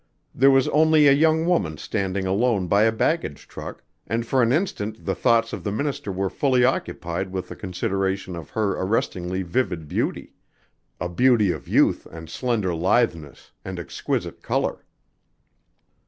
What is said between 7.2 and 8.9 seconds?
with the consideration of her